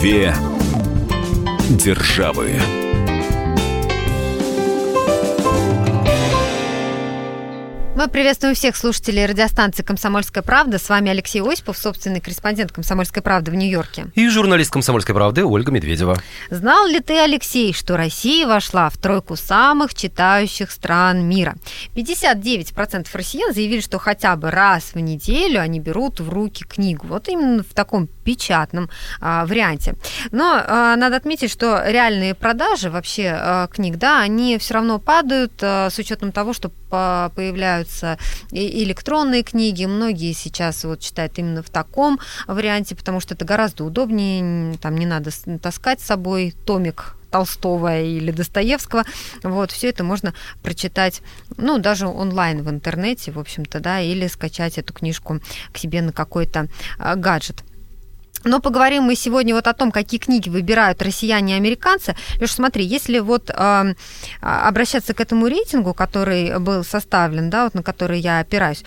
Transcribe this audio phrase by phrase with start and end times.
[0.00, 0.32] Две
[1.70, 2.87] державы.
[7.98, 10.78] Мы приветствуем всех слушателей радиостанции «Комсомольская правда».
[10.78, 14.06] С вами Алексей Осипов, собственный корреспондент «Комсомольской правды» в Нью-Йорке.
[14.14, 16.16] И журналист «Комсомольской правды» Ольга Медведева.
[16.48, 21.56] Знал ли ты, Алексей, что Россия вошла в тройку самых читающих стран мира?
[21.96, 27.04] 59% россиян заявили, что хотя бы раз в неделю они берут в руки книгу.
[27.08, 28.90] Вот именно в таком печатном
[29.20, 29.96] а, варианте.
[30.30, 35.54] Но а, надо отметить, что реальные продажи вообще а, книг, да, они все равно падают
[35.62, 38.18] а, с учетом того, что появляются
[38.50, 39.84] и электронные книги.
[39.84, 45.06] Многие сейчас вот читают именно в таком варианте, потому что это гораздо удобнее, там не
[45.06, 45.30] надо
[45.60, 49.04] таскать с собой томик Толстого или Достоевского.
[49.42, 51.20] Вот, все это можно прочитать,
[51.58, 55.40] ну, даже онлайн в интернете, в общем-то, да, или скачать эту книжку
[55.72, 56.68] к себе на какой-то
[57.16, 57.64] гаджет.
[58.44, 62.16] Но поговорим мы сегодня вот о том, какие книги выбирают россияне и американцы.
[62.40, 63.94] Леш, смотри, если вот э,
[64.40, 68.84] обращаться к этому рейтингу, который был составлен, да, вот на который я опираюсь,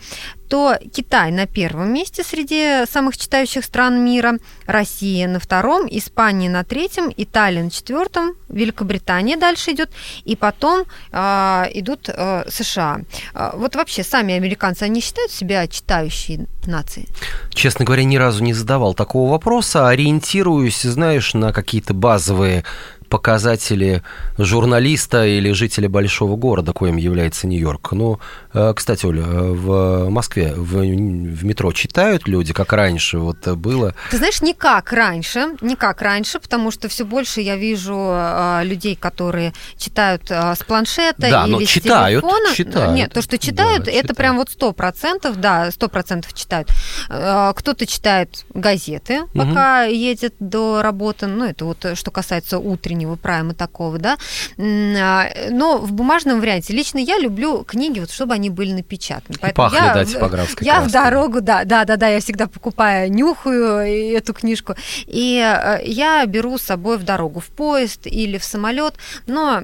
[0.52, 4.34] то Китай на первом месте среди самых читающих стран мира,
[4.66, 9.92] Россия на втором, Испания на третьем, Италия на четвертом, Великобритания дальше идет,
[10.26, 13.00] и потом э, идут э, США.
[13.34, 17.08] Э, вот вообще сами американцы, они считают себя читающей нацией?
[17.54, 22.66] Честно говоря, ни разу не задавал такого вопроса, ориентируюсь, знаешь, на какие-то базовые
[23.12, 24.02] показатели
[24.38, 27.92] журналиста или жителя большого города, коим является Нью-Йорк.
[27.92, 28.20] Ну,
[28.54, 33.94] э, кстати, Оля, э, в Москве в, в метро читают люди, как раньше вот было?
[34.12, 38.62] Ты знаешь, не как раньше, не как раньше, потому что все больше я вижу э,
[38.64, 42.56] людей, которые читают с планшета да, или но с читают, телефона.
[42.56, 42.96] читают.
[42.96, 44.18] Нет, то, что читают, да, это читают.
[44.18, 46.70] прям вот сто процентов, да, сто процентов читают.
[47.10, 49.94] Кто-то читает газеты, пока угу.
[49.94, 54.18] едет до работы, ну, это вот что касается утренней утреннего прайма такого, да.
[54.58, 59.38] А, но в бумажном варианте лично я люблю книги, вот чтобы они были напечатаны.
[59.40, 60.90] Поэтому пахли, я, да, типографской Я краской.
[60.90, 64.76] в дорогу, да, да, да, да, я всегда покупаю, нюхаю эту книжку,
[65.08, 68.96] и э, я беру с собой в дорогу, в поезд или в самолет,
[69.28, 69.62] но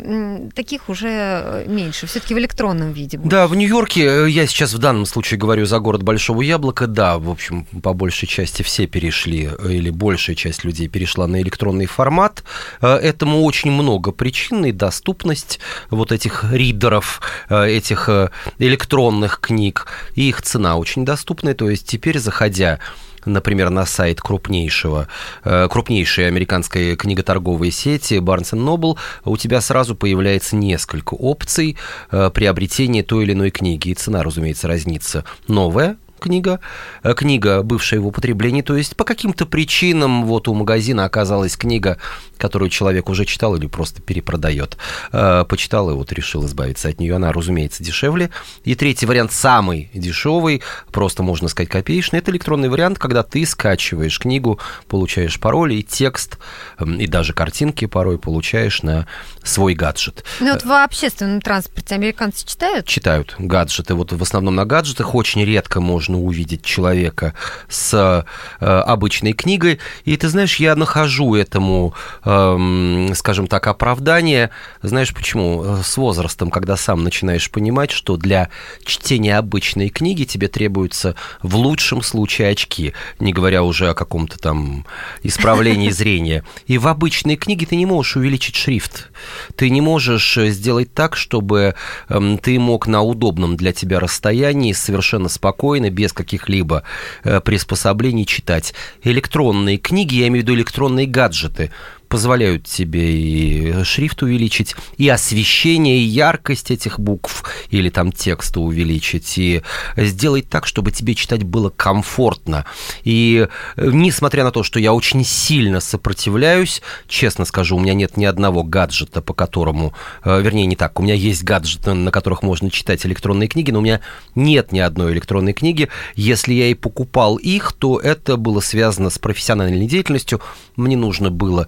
[0.56, 3.18] таких уже меньше, все-таки в электронном виде.
[3.18, 3.30] Будет.
[3.30, 7.18] Да, в Нью-Йорке, э, я сейчас в данном случае говорю за город Большого Яблока, да,
[7.18, 11.86] в общем, по большей части все перешли, э, или большая часть людей перешла на электронный
[11.86, 12.44] формат.
[12.82, 19.88] Это этому очень много причин, и доступность вот этих ридеров, э, этих э, электронных книг,
[20.16, 22.80] и их цена очень доступная, то есть теперь, заходя
[23.26, 25.10] например, на сайт крупнейшего,
[25.44, 31.76] э, крупнейшей американской книготорговой сети Barnes Noble, у тебя сразу появляется несколько опций
[32.10, 33.90] приобретения той или иной книги.
[33.90, 35.26] И цена, разумеется, разнится.
[35.50, 36.60] Новая, книга,
[37.04, 41.98] э, книга, бывшая в употреблении, то есть по каким-то причинам вот у магазина оказалась книга,
[42.38, 44.78] которую человек уже читал или просто перепродает.
[45.12, 47.16] Э, почитал и вот решил избавиться от нее.
[47.16, 48.30] Она, разумеется, дешевле.
[48.64, 50.62] И третий вариант, самый дешевый,
[50.92, 56.38] просто можно сказать копеечный, это электронный вариант, когда ты скачиваешь книгу, получаешь пароль и текст,
[56.80, 59.08] и даже картинки порой получаешь на
[59.44, 60.24] свой гаджет.
[60.40, 62.86] Ну вот в общественном транспорте американцы читают?
[62.86, 63.94] Читают гаджеты.
[63.94, 67.34] Вот в основном на гаджетах очень редко можно можно увидеть человека
[67.68, 68.26] с
[68.60, 69.80] э, обычной книгой.
[70.06, 74.50] И ты знаешь, я нахожу этому, э, скажем так, оправдание.
[74.82, 75.78] Знаешь почему?
[75.84, 78.50] С возрастом, когда сам начинаешь понимать, что для
[78.86, 84.86] чтения обычной книги тебе требуются в лучшем случае очки, не говоря уже о каком-то там
[85.24, 86.44] исправлении зрения.
[86.68, 89.10] И в обычной книге ты не можешь увеличить шрифт.
[89.56, 91.76] Ты не можешь сделать так, чтобы
[92.10, 96.84] эм, ты мог на удобном для тебя расстоянии совершенно спокойно, без каких-либо
[97.24, 98.74] э, приспособлений читать.
[99.04, 101.72] Электронные книги, я имею в виду электронные гаджеты,
[102.08, 109.38] позволяют тебе и шрифт увеличить, и освещение, и яркость этих букв или там текста увеличить,
[109.38, 109.62] и
[109.96, 112.66] сделать так, чтобы тебе читать было комфортно.
[113.04, 118.18] И э, несмотря на то, что я очень сильно сопротивляюсь, честно скажу, у меня нет
[118.18, 119.94] ни одного гаджета, по которому,
[120.24, 123.80] э, вернее, не так, у меня есть гаджеты, на которых можно читать электронные книги, но
[123.80, 124.02] у меня
[124.36, 125.90] нет ни одной электронной книги.
[126.16, 130.42] Если я и покупал их, то это было связано с профессиональной деятельностью.
[130.76, 131.68] Мне нужно было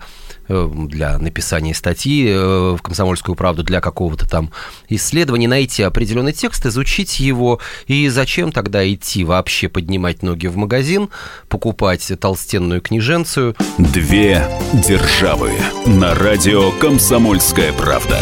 [0.49, 4.51] для написания статьи э, в «Комсомольскую правду», для какого-то там
[4.89, 11.09] исследования, найти определенный текст, изучить его, и зачем тогда идти вообще поднимать ноги в магазин,
[11.47, 13.55] покупать толстенную книженцию?
[13.77, 15.51] Две державы
[15.85, 18.19] на радио «Комсомольская правда».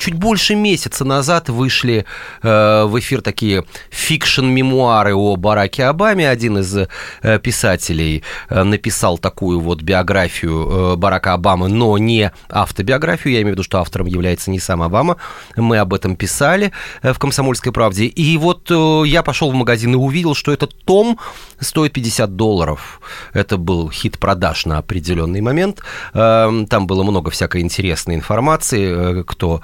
[0.00, 2.06] Чуть больше месяца назад вышли
[2.42, 6.28] э, в эфир такие fiction -мемуары о Бараке Обаме.
[6.28, 13.34] Один из э, писателей э, написал такую вот биографию э, Барака Обамы, но не автобиографию.
[13.34, 15.18] Я имею в виду, что автором является не сам Обама.
[15.54, 16.72] Мы об этом писали
[17.02, 18.06] э, в «Комсомольской правде».
[18.06, 21.18] И вот э, я пошел в магазин и увидел, что этот том
[21.60, 23.00] стоит 50 долларов.
[23.34, 25.82] Это был хит продаж на определенный момент.
[26.14, 29.20] Э, там было много всякой интересной информации.
[29.20, 29.60] Э, кто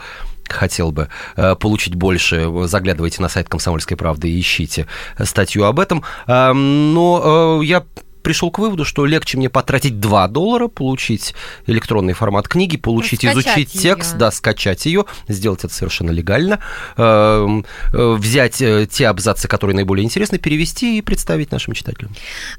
[0.52, 4.86] хотел бы э, получить больше, заглядывайте на сайт «Комсомольской правды» и ищите
[5.22, 6.02] статью об этом.
[6.26, 7.84] Но я
[8.26, 11.32] пришел к выводу, что легче мне потратить 2 доллара, получить
[11.68, 13.80] электронный формат книги, получить, скачать изучить ее.
[13.82, 16.58] текст, да, скачать ее, сделать это совершенно легально,
[16.96, 22.16] эм, э, взять э, те абзацы, которые наиболее интересны, перевести и представить нашим читателям.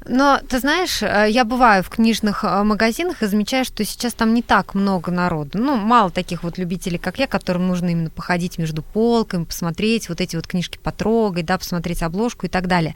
[0.08, 4.40] Но ты знаешь, э, я бываю в книжных магазинах и замечаю, что сейчас там не
[4.40, 5.58] так много народу.
[5.58, 10.22] Ну, мало таких вот любителей, как я, которым нужно именно походить между полками, посмотреть вот
[10.22, 12.94] эти вот книжки потрогать, да, посмотреть обложку и так далее.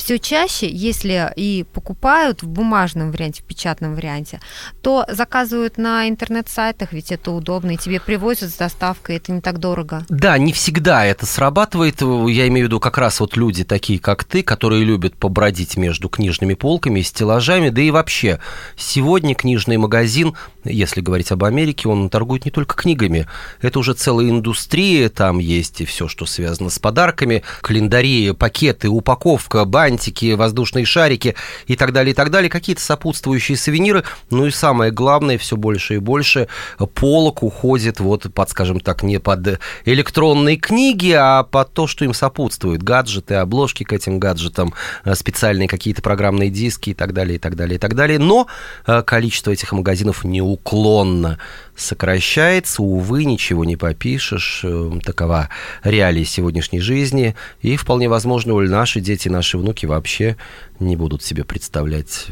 [0.00, 4.40] Все чаще, если и покупают в бумажном варианте, в печатном варианте,
[4.80, 9.58] то заказывают на интернет-сайтах, ведь это удобно, и тебе привозят с доставкой, это не так
[9.58, 10.06] дорого.
[10.08, 12.00] Да, не всегда это срабатывает.
[12.00, 16.08] Я имею в виду как раз вот люди такие, как ты, которые любят побродить между
[16.08, 18.40] книжными полками и стеллажами, да и вообще.
[18.76, 23.26] Сегодня книжный магазин, если говорить об Америке, он торгует не только книгами.
[23.60, 29.66] Это уже целая индустрия, там есть и все, что связано с подарками, календари, пакеты, упаковка,
[29.66, 31.34] бань, фантики, воздушные шарики
[31.66, 34.04] и так далее, и так далее, какие-то сопутствующие сувениры.
[34.30, 36.48] Ну и самое главное, все больше и больше
[36.94, 42.14] полок уходит вот под, скажем так, не под электронные книги, а под то, что им
[42.14, 42.82] сопутствует.
[42.82, 47.56] Гаджеты, обложки к этим гаджетам, э, специальные какие-то программные диски и так далее, и так
[47.56, 48.18] далее, и так далее.
[48.18, 48.46] Но
[48.86, 51.38] э, количество этих магазинов неуклонно
[51.80, 52.82] сокращается.
[52.82, 54.60] Увы, ничего не попишешь.
[54.64, 55.48] Э, такова
[55.82, 57.34] реалии сегодняшней жизни.
[57.62, 60.36] И вполне возможно, наши дети, наши внуки вообще
[60.78, 62.28] не будут себе представлять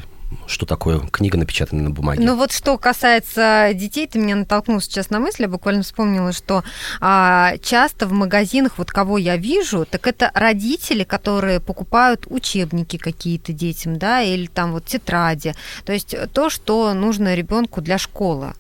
[0.47, 2.23] что такое книга, напечатанная на бумаге.
[2.25, 6.65] Ну вот что касается детей, ты меня натолкнул сейчас на мысль, я буквально вспомнила, что
[7.01, 13.53] а, часто в магазинах, вот кого я вижу, так это родители, которые покупают учебники какие-то
[13.53, 15.55] детям, да, или там вот тетради,
[15.85, 18.53] то есть то, что нужно ребенку для школы.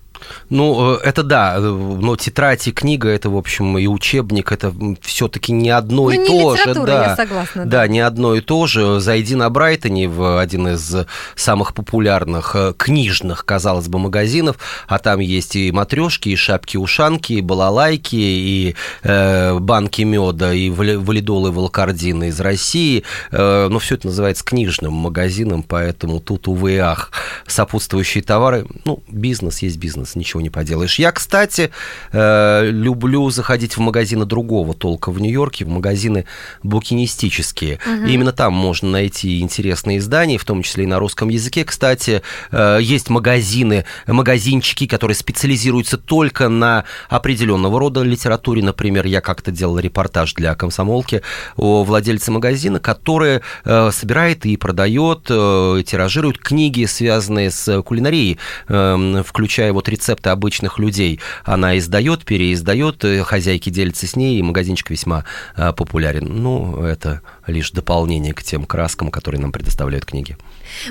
[0.50, 4.72] Ну, э, это да, э, но тетрадь и книга, это, в общем, и учебник, это
[5.00, 6.74] все-таки не одно ну, и не то же.
[6.74, 7.64] Да, я согласна.
[7.64, 7.70] Да.
[7.80, 9.00] да, не одно и то же.
[9.00, 10.94] Зайди на Брайтоне в один из
[11.36, 17.40] самых популярных э, книжных, казалось бы, магазинов, а там есть и матрешки, и шапки-ушанки, и
[17.40, 23.04] балалайки, и э, банки меда, и валидолы, волкардины из России.
[23.30, 27.10] Э, но все это называется книжным магазином, поэтому тут, увы и ах,
[27.46, 30.98] сопутствующие товары, ну, бизнес есть бизнес бизнес, ничего не поделаешь.
[30.98, 31.70] Я, кстати,
[32.12, 36.24] э, люблю заходить в магазины другого толка в Нью-Йорке, в магазины
[36.62, 37.78] букинистические.
[37.86, 38.06] Угу.
[38.06, 41.64] И именно там можно найти интересные издания, в том числе и на русском языке.
[41.64, 42.22] Кстати,
[42.52, 48.62] э, есть магазины, магазинчики, которые специализируются только на определенного рода литературе.
[48.62, 51.22] Например, я как-то делал репортаж для комсомолки
[51.56, 58.38] о владельце магазина, который э, собирает и продает, тиражирует книги, связанные с кулинарией,
[58.68, 64.42] эм, включая вот рецепты обычных людей она издает, переиздает, э, хозяйки делятся с ней, и
[64.42, 65.24] магазинчик весьма
[65.56, 66.24] э, популярен.
[66.42, 70.36] Ну, это лишь дополнение к тем краскам, которые нам предоставляют книги.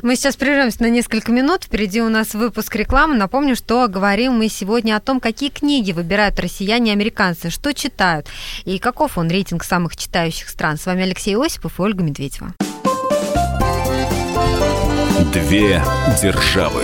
[0.02, 1.64] Мы сейчас прервемся на несколько минут.
[1.64, 3.16] Впереди у нас выпуск рекламы.
[3.16, 8.28] Напомню, что говорим мы сегодня о том, какие книги выбирают россияне и американцы, что читают
[8.66, 10.78] и каков он рейтинг самых читающих стран.
[10.78, 12.54] С вами Алексей Осипов и Ольга Медведева.
[15.34, 15.82] Две
[16.22, 16.84] державы.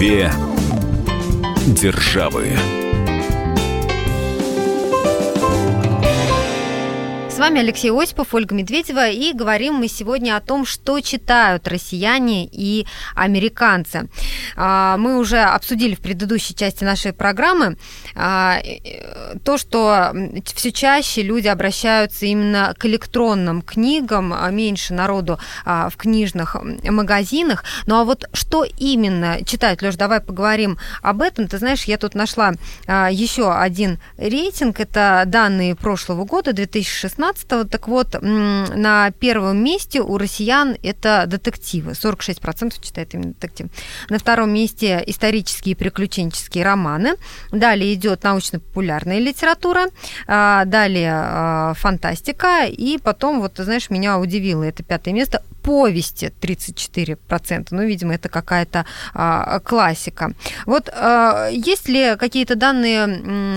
[0.00, 0.32] Две
[1.66, 2.79] державы.
[7.40, 12.86] Вами Алексей Осипов, Ольга Медведева, и говорим мы сегодня о том, что читают россияне и
[13.14, 14.10] американцы.
[14.56, 17.78] А, мы уже обсудили в предыдущей части нашей программы
[18.14, 18.58] а,
[19.42, 20.14] то, что
[20.54, 27.64] все чаще люди обращаются именно к электронным книгам, а меньше народу в книжных магазинах.
[27.86, 29.80] Ну а вот что именно читают?
[29.80, 31.48] Леш, давай поговорим об этом.
[31.48, 32.52] Ты знаешь, я тут нашла
[32.86, 34.78] еще один рейтинг.
[34.78, 37.29] Это данные прошлого года, 2016.
[37.46, 41.92] Так вот, на первом месте у россиян это детективы.
[41.92, 43.68] 46% читает именно детектив.
[44.08, 47.14] На втором месте исторические и приключенческие романы.
[47.52, 49.86] Далее идет научно-популярная литература.
[50.26, 52.66] А, далее а, фантастика.
[52.66, 57.68] И потом, вот, ты знаешь, меня удивило, это пятое место, повести 34%.
[57.70, 60.32] Ну, видимо, это какая-то а, классика.
[60.66, 63.06] Вот а, есть ли какие-то данные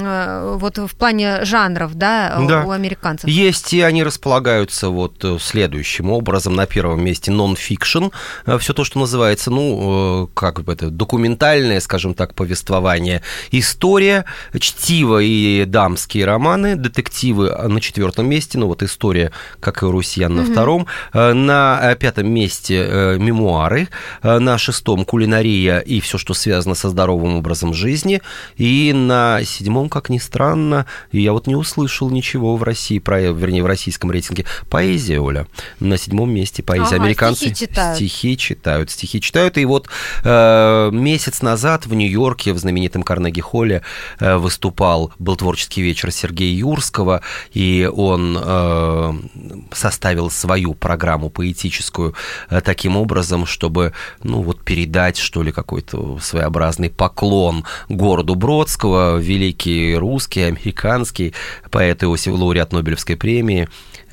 [0.01, 3.29] а, вот в плане жанров, да, да, у американцев?
[3.29, 6.55] Есть, и они располагаются вот э, следующим образом.
[6.55, 8.05] На первом месте нон-фикшн,
[8.45, 14.25] э, все то, что называется, ну, как бы это, документальное, скажем так, повествование, история,
[14.57, 20.35] чтиво и дамские романы, детективы на четвертом месте, ну, вот история, как и у Русьян,
[20.35, 20.51] на угу.
[20.51, 20.87] втором.
[21.13, 23.89] На пятом месте э, мемуары,
[24.21, 28.21] э, на шестом кулинария и все, что связано со здоровым образом жизни,
[28.57, 33.63] и на седьмом, как ни странно, я вот не услышал ничего в России, про, вернее,
[33.63, 35.47] в российском рейтинге, поэзия, Оля,
[35.79, 36.95] на седьмом месте поэзия.
[36.95, 37.97] Ага, Американцы стихи читают.
[37.97, 39.87] стихи читают, стихи читают, и вот
[40.23, 43.81] э, месяц назад в Нью-Йорке в знаменитом Карнеги-холле
[44.19, 47.21] э, выступал, был творческий вечер Сергея Юрского,
[47.53, 49.13] и он э,
[49.73, 52.13] составил свою программу поэтическую политическую
[52.49, 59.95] э, таким образом, чтобы, ну, вот передать, что ли, какой-то своеобразный поклон городу Бродского, великий
[59.95, 61.33] русский, американский
[61.69, 63.67] поэт Иосиф, лауреат Нобелевской премии,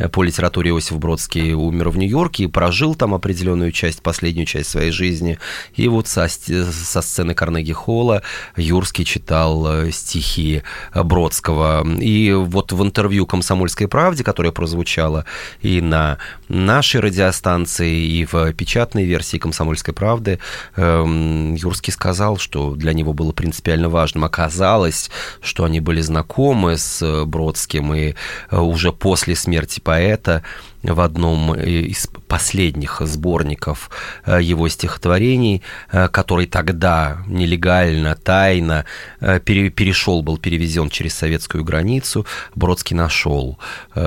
[0.08, 4.90] по литературе Иосиф Бродский умер в Нью-Йорке и прожил там определенную часть, последнюю часть своей
[4.90, 5.38] жизни.
[5.74, 8.22] И вот со, со сцены Карнеги Холла
[8.56, 10.62] Юрский читал э, стихи
[10.94, 11.86] Бродского.
[11.98, 15.24] И вот в интервью «Комсомольской правде», которое прозвучало
[15.60, 20.38] и на нашей радиостанции, и в печатной версии «Комсомольской правды»,
[20.76, 24.24] эм, Юрский сказал, что для него было принципиально важным.
[24.24, 25.10] Оказалось,
[25.42, 28.14] что они были знакомы с Бродским, и
[28.50, 30.42] э, уже после смерти поэта
[30.84, 33.90] в одном из последних сборников
[34.24, 38.84] э, его стихотворений, э, который тогда нелегально, тайно
[39.20, 43.58] э, перешел, был перевезен через советскую границу, Бродский нашел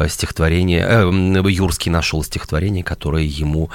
[0.08, 0.84] стихотворение,
[1.52, 3.70] Юрский нашел стихотворение, которое ему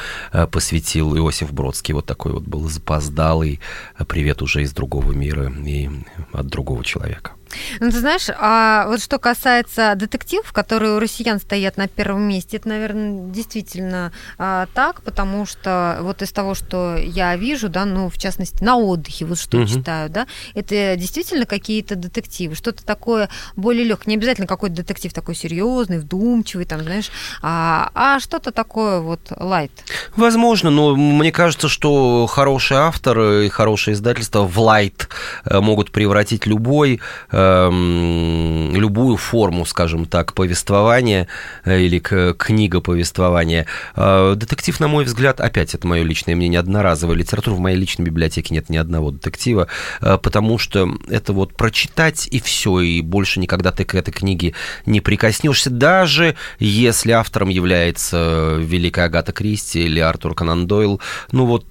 [0.51, 1.95] посвятил Иосиф Бродский.
[1.95, 3.61] Вот такой вот был запоздалый
[4.07, 5.91] привет уже из другого мира и
[6.33, 7.33] от другого человека.
[7.81, 12.57] Ну, ты знаешь, а вот что касается детективов, которые у россиян стоят на первом месте,
[12.57, 18.09] это, наверное, действительно а, так, потому что вот из того, что я вижу, да, ну,
[18.09, 19.67] в частности, на отдыхе, вот что угу.
[19.67, 25.35] читаю, да, это действительно какие-то детективы, что-то такое более легкое, не обязательно какой-то детектив такой
[25.35, 27.11] серьезный, вдумчивый, там, знаешь,
[27.43, 29.73] а, а что-то такое вот лайт.
[30.17, 35.09] Возможно, но мне кажется, что хороший автор и хорошее издательство в лайт
[35.45, 37.01] э, могут превратить любой
[37.49, 41.29] Эм, любую форму, скажем так, повествования
[41.65, 43.67] э, или книга повествования.
[43.97, 47.55] Э, детектив, на мой взгляд, опять это мое личное мнение, одноразовая литература.
[47.55, 49.69] В моей личной библиотеке нет ни одного детектива,
[50.01, 54.55] э, потому что это вот прочитать и все, и больше никогда ты к этой книге
[54.87, 61.01] не прикоснешься, даже если автором является великая Агата Кристи или Артур Конан Дойл,
[61.33, 61.67] ну вот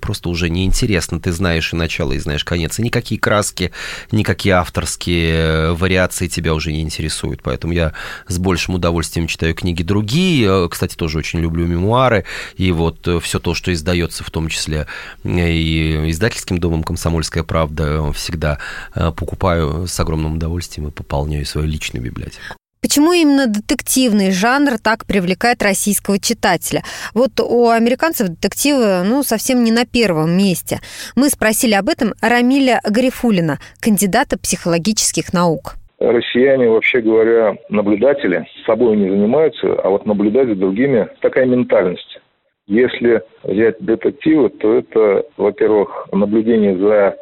[0.00, 3.72] просто уже неинтересно, ты знаешь и начало, и знаешь конец, и никакие краски,
[4.10, 7.42] никакие авторские вариации тебя уже не интересуют.
[7.42, 7.92] Поэтому я
[8.28, 10.68] с большим удовольствием читаю книги другие.
[10.70, 12.24] Кстати, тоже очень люблю мемуары.
[12.56, 14.86] И вот все то, что издается, в том числе
[15.24, 18.58] и издательским домом «Комсомольская правда», всегда
[18.94, 22.56] э, покупаю с огромным удовольствием и пополняю свою личную библиотеку.
[22.82, 26.82] Почему именно детективный жанр так привлекает российского читателя?
[27.14, 30.80] Вот у американцев детективы ну, совсем не на первом месте.
[31.14, 35.74] Мы спросили об этом Рамиля Гарифулина, кандидата психологических наук.
[36.00, 42.18] Россияне, вообще говоря, наблюдатели, собой не занимаются, а вот наблюдать за другими– такая ментальность.
[42.66, 47.16] Если взять детективы, то это, во-первых, наблюдение за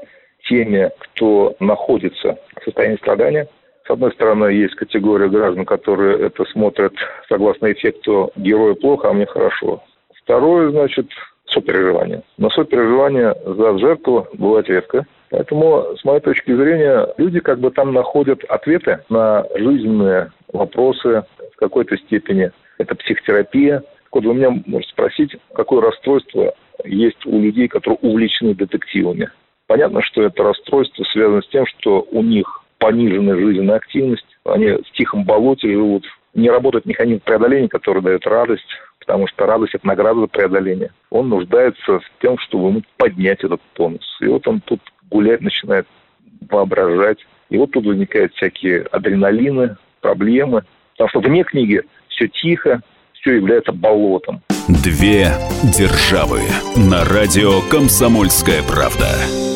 [0.48, 3.46] теми, кто находится в состоянии страдания–
[3.90, 6.92] с одной стороны, есть категория граждан, которые это смотрят
[7.28, 9.82] согласно эффекту «герою плохо, а мне хорошо».
[10.22, 11.08] Второе, значит,
[11.46, 12.22] сопереживание.
[12.38, 15.06] Но сопереживание за жертву бывает редко.
[15.30, 21.56] Поэтому, с моей точки зрения, люди как бы там находят ответы на жизненные вопросы, в
[21.56, 23.82] какой-то степени это психотерапия.
[24.12, 26.54] Вот вы меня можете спросить, какое расстройство
[26.84, 29.30] есть у людей, которые увлечены детективами.
[29.66, 32.46] Понятно, что это расстройство связано с тем, что у них
[32.80, 38.66] пониженная жизненная активность, они в тихом болоте живут, не работает механизм преодоления, который дает радость,
[38.98, 40.90] потому что радость– это награда за преодоление.
[41.10, 44.04] Он нуждается в том, чтобы ему поднять этот тонус.
[44.20, 45.86] И вот он тут гулять начинает,
[46.48, 47.18] воображать.
[47.50, 50.64] И вот тут возникают всякие адреналины, проблемы.
[50.92, 52.80] Потому что вне книги все тихо,
[53.12, 54.40] все является болотом.
[54.68, 55.28] Две
[55.76, 56.40] державы
[56.76, 59.49] на радио «Комсомольская правда».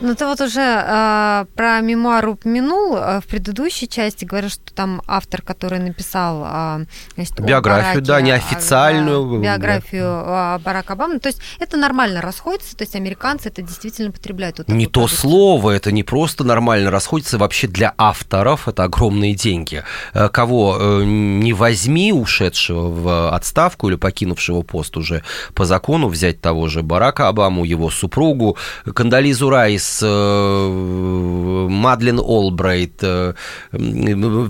[0.00, 4.26] Ну, ты вот уже э, про мемуар упомянул э, в предыдущей части.
[4.26, 6.84] Говоришь, что там автор, который написал э,
[7.14, 9.38] значит, биографию, Бараке, да, неофициальную.
[9.38, 10.60] Э, биографию да.
[10.62, 11.18] Барака Обамы.
[11.18, 14.58] То есть это нормально расходится, то есть американцы это действительно потребляют.
[14.58, 15.18] Вот не то продукцию.
[15.18, 19.82] слово, это не просто нормально расходится, вообще для авторов это огромные деньги.
[20.12, 25.22] Э, кого э, не возьми ушедшего в отставку или покинувшего пост уже
[25.54, 32.98] по закону, взять того же Барака Обаму, его супругу, Кандализу Райс, Райс, э, Мадлен Олбрайт,
[33.02, 33.34] э,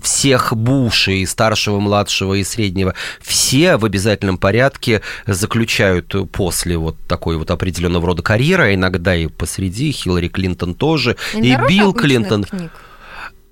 [0.03, 7.51] всех Бушей, старшего, младшего и среднего, все в обязательном порядке заключают после вот такой вот
[7.51, 12.45] определенного рода карьеры, а иногда и посреди, Хиллари Клинтон тоже, и, и Билл Клинтон.
[12.45, 12.71] Книг.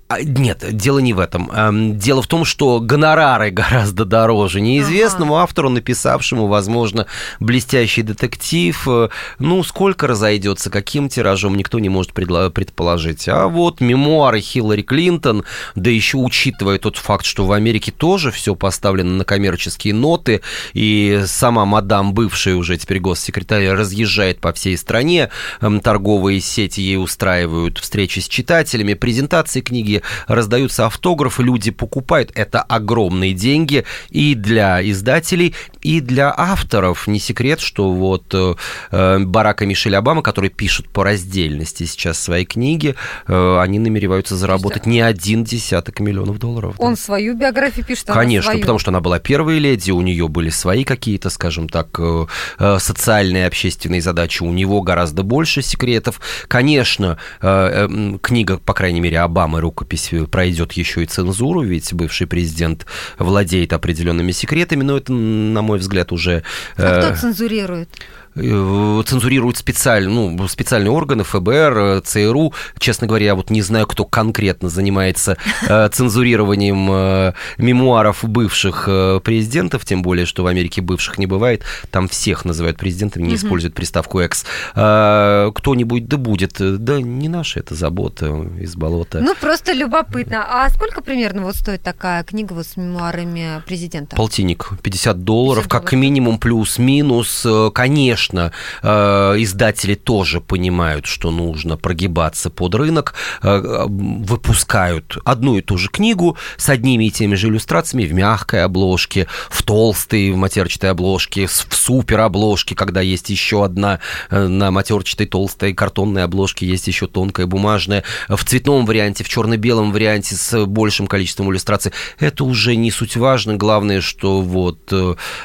[0.07, 1.49] А, нет, дело не в этом.
[1.51, 4.61] Эм, дело в том, что гонорары гораздо дороже.
[4.61, 5.43] Неизвестному ага.
[5.43, 7.07] автору, написавшему, возможно,
[7.39, 9.09] блестящий детектив, э,
[9.39, 13.27] ну, сколько разойдется, каким тиражом, никто не может предположить.
[13.27, 15.43] А вот мемуары Хиллари Клинтон,
[15.73, 20.41] да еще учитывая тот факт, что в Америке тоже все поставлено на коммерческие ноты,
[20.73, 25.29] и сама мадам, бывшая уже теперь госсекретарь, разъезжает по всей стране,
[25.61, 29.94] эм, торговые сети ей устраивают встречи с читателями, презентации книги,
[30.27, 32.31] раздаются автографы, люди покупают.
[32.35, 37.07] Это огромные деньги и для издателей, и для авторов.
[37.07, 42.45] Не секрет, что вот э, Барак и Мишель Обама, которые пишут по раздельности сейчас свои
[42.45, 42.95] книги,
[43.27, 46.75] э, они намереваются заработать не один десяток миллионов долларов.
[46.77, 46.99] Он да.
[46.99, 48.07] свою биографию пишет?
[48.07, 48.61] Конечно, свою.
[48.61, 52.25] потому что она была первой леди, у нее были свои какие-то, скажем так, э,
[52.59, 56.19] э социальные, общественные задачи, у него гораздо больше секретов.
[56.47, 61.93] Конечно, э, э, книга, по крайней мере, Обамы «Рука рукопись пройдет еще и цензуру, ведь
[61.93, 62.85] бывший президент
[63.19, 66.43] владеет определенными секретами, но это, на мой взгляд, уже...
[66.77, 67.89] А кто э, цензурирует?
[68.35, 72.53] Э, цензурируют специально, ну, специальные органы, ФБР, э, ЦРУ.
[72.77, 78.85] Честно говоря, я вот не знаю, кто конкретно занимается э, цензурированием мемуаров бывших
[79.23, 81.63] президентов, тем более, что в Америке бывших не бывает.
[81.91, 84.45] Там всех называют президентами, не используют приставку «экс».
[84.73, 86.55] Кто-нибудь да будет.
[86.59, 88.27] Да не наша это забота
[88.59, 89.19] из болота.
[89.19, 90.45] Ну, просто любопытно.
[90.47, 94.15] А сколько примерно вот стоит такая книга вот с мемуарами президента?
[94.15, 94.69] Полтинник.
[94.81, 95.67] 50 долларов, 50 долларов.
[95.67, 97.45] как минимум, плюс-минус.
[97.73, 105.61] Конечно, конечно, э, издатели тоже понимают, что нужно прогибаться под рынок, э, выпускают одну и
[105.61, 110.37] ту же книгу с одними и теми же иллюстрациями в мягкой обложке, в толстой в
[110.37, 116.65] матерчатой обложке, в супер обложке, когда есть еще одна э, на матерчатой толстой картонной обложке,
[116.65, 121.91] есть еще тонкая бумажная, в цветном варианте, в черно-белом варианте с большим количеством иллюстраций.
[122.19, 124.93] Это уже не суть важно, главное, что вот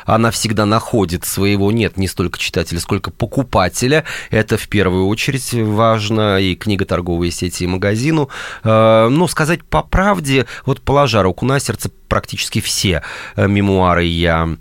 [0.05, 4.05] она всегда находит своего, нет, не столько читателей, читателя, сколько покупателя.
[4.31, 8.29] Это в первую очередь важно и книга торговой сети, и магазину.
[8.65, 13.03] Э, но сказать по правде, вот положа руку на сердце, практически все
[13.37, 14.57] э, мемуары я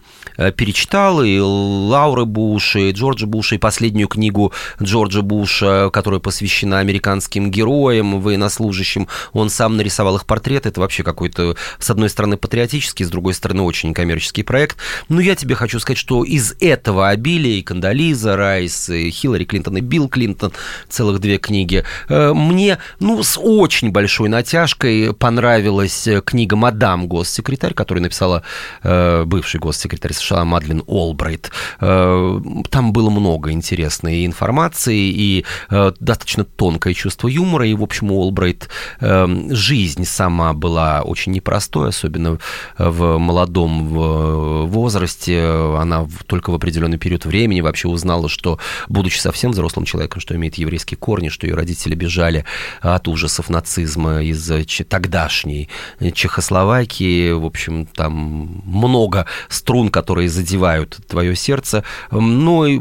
[0.56, 7.50] перечитал, и Лауры Буш, и Джорджа Буша, и последнюю книгу Джорджа Буша, которая посвящена американским
[7.50, 9.08] героям, военнослужащим.
[9.34, 10.70] Он сам нарисовал их портреты.
[10.70, 14.78] Это вообще какой-то, с одной стороны, патриотический, с другой стороны, очень коммерческий проект.
[15.08, 19.78] Но я тебе хочу сказать, что из этого обилия и Кандализа Райс, и Хиллари Клинтон,
[19.78, 20.52] и Билл Клинтон,
[20.90, 27.74] целых две книги, э, мне, ну, с очень большой натяжкой понравилась книга «Мадам Гос госсекретарь,
[27.74, 28.44] который написала
[28.84, 31.52] э, бывший госсекретарь США Мадлен Олбрайт.
[31.80, 32.40] Э,
[32.70, 37.68] там было много интересной информации и э, достаточно тонкое чувство юмора.
[37.68, 42.40] И, в общем, у Олбрайт э, жизнь сама была очень непростой, особенно
[42.78, 45.44] в молодом возрасте.
[45.78, 50.56] Она только в определенный период времени вообще узнала, что, будучи совсем взрослым человеком, что имеет
[50.56, 52.46] еврейские корни, что ее родители бежали
[52.82, 54.50] от ужасов нацизма из
[54.88, 55.70] тогдашней
[56.14, 62.80] Чехословакии, в общем, там много струн, которые задевают твое сердце, но и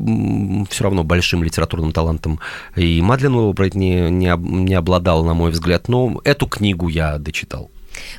[0.70, 2.40] все равно большим литературным талантом
[2.76, 7.70] и Мадлен Уэлбрайт не, не, не обладал, на мой взгляд, но эту книгу я дочитал.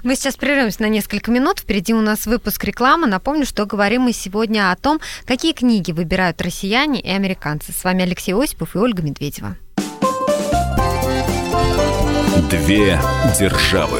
[0.03, 1.59] Мы сейчас прервемся на несколько минут.
[1.59, 3.07] Впереди у нас выпуск рекламы.
[3.07, 7.71] Напомню, что говорим мы сегодня о том, какие книги выбирают россияне и американцы.
[7.71, 9.55] С вами Алексей Осипов и Ольга Медведева.
[12.49, 12.99] Две
[13.37, 13.99] державы.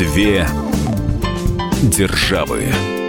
[0.00, 0.48] Две
[1.82, 2.99] державы.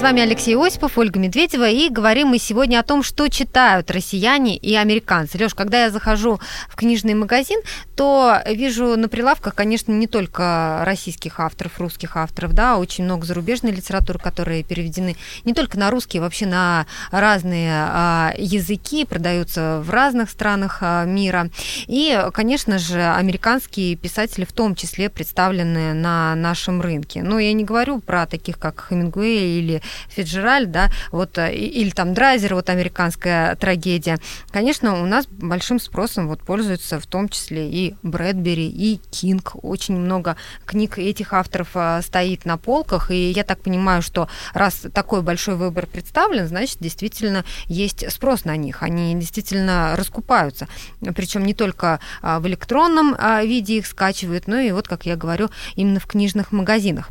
[0.00, 4.56] С вами Алексей Осипов, Ольга Медведева, и говорим мы сегодня о том, что читают россияне
[4.56, 5.36] и американцы.
[5.36, 7.60] Леш, когда я захожу в книжный магазин,
[7.96, 13.72] то вижу на прилавках, конечно, не только российских авторов, русских авторов, да, очень много зарубежной
[13.72, 20.30] литературы, которые переведены не только на русский, вообще на разные а, языки, продаются в разных
[20.30, 21.50] странах а, мира.
[21.88, 27.22] И, конечно же, американские писатели в том числе представлены на нашем рынке.
[27.22, 32.14] Но я не говорю про таких, как Хемингуэй или Фиджеральд, да, вот, э, или там
[32.14, 34.18] Драйзер, вот американская трагедия.
[34.50, 39.52] Конечно, у нас большим спросом вот пользуются в том числе и Брэдбери, и Кинг.
[39.62, 44.86] Очень много книг этих авторов э, стоит на полках, и я так понимаю, что раз
[44.92, 48.82] такой большой выбор представлен, значит, действительно есть спрос на них.
[48.82, 50.68] Они действительно раскупаются.
[51.14, 55.50] Причем не только э, в электронном виде их скачивают, но и вот, как я говорю,
[55.76, 57.10] именно в книжных магазинах.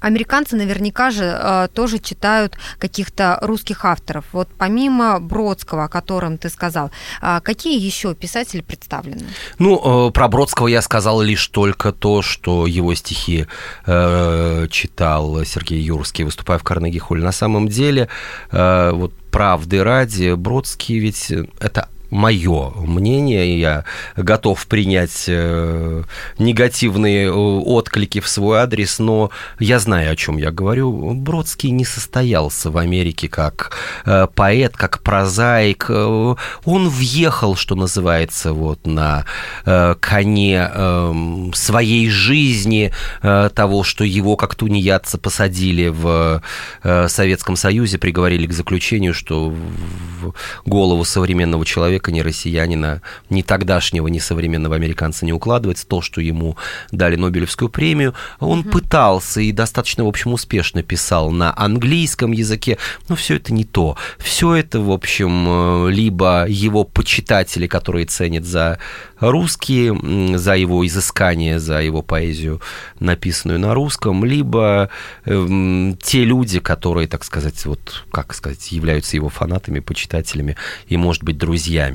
[0.00, 4.24] Американцы наверняка же э, тоже читают каких-то русских авторов.
[4.32, 6.90] Вот помимо Бродского, о котором ты сказал,
[7.22, 9.24] э, какие еще писатели представлены?
[9.58, 13.46] Ну, э, про Бродского я сказал лишь только то, что его стихи
[13.86, 17.22] э, читал Сергей Юрский, выступая в Карнеги-Холле.
[17.22, 18.08] На самом деле,
[18.50, 23.84] э, вот правды ради, Бродский ведь это мое мнение, я
[24.16, 26.02] готов принять э,
[26.38, 31.14] негативные э, отклики в свой адрес, но я знаю, о чем я говорю.
[31.14, 33.72] Бродский не состоялся в Америке как
[34.04, 35.90] э, поэт, как прозаик.
[35.90, 39.24] Он въехал, что называется, вот на
[39.64, 46.42] коне эм, своей жизни, того, что его как тунеядца посадили в
[46.82, 54.08] Советском Союзе, приговорили к заключению, что в голову современного человека человека, ни россиянина, ни тогдашнего,
[54.08, 55.86] ни современного американца не укладывается.
[55.86, 56.56] То, что ему
[56.92, 58.70] дали Нобелевскую премию, он угу.
[58.70, 62.78] пытался и достаточно, в общем, успешно писал на английском языке,
[63.08, 63.96] но все это не то.
[64.18, 68.78] Все это, в общем, э, либо его почитатели, которые ценят за
[69.20, 72.60] русские, за его изыскание, за его поэзию,
[73.00, 74.90] написанную на русском, либо
[75.24, 80.56] э, те люди, которые, так сказать, вот, как сказать, являются его фанатами, почитателями
[80.88, 81.85] и, может быть, друзьями.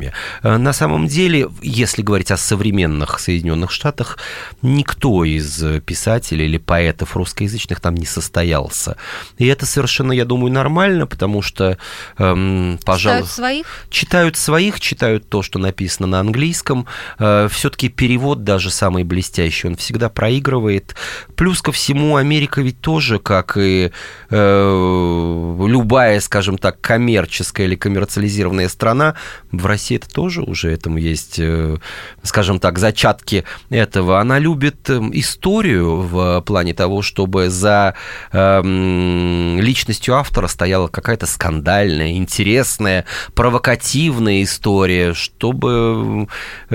[0.44, 4.18] Э, на самом деле, если говорить о современных Соединенных Штатах,
[4.62, 8.98] никто из писателей или поэтов русскоязычных там не состоялся.
[9.38, 11.78] И это совершенно, я думаю, нормально, потому что,
[12.18, 13.22] эм, пожалуй...
[13.22, 13.86] Читают своих?
[13.90, 16.88] Читают своих, читают то, что написано на английском,
[17.20, 20.96] Э, все-таки перевод даже самый блестящий, он всегда проигрывает.
[21.36, 23.92] Плюс ко всему, Америка ведь тоже, как и
[24.30, 29.16] э, любая, скажем так, коммерческая или коммерциализированная страна,
[29.52, 31.78] в России это тоже уже этому есть, э,
[32.24, 34.20] скажем так, зачатки этого.
[34.20, 37.96] Она любит эм, историю в плане того, чтобы за
[38.32, 38.62] э,
[39.60, 46.28] личностью автора стояла какая-то скандальная, интересная, провокативная история, чтобы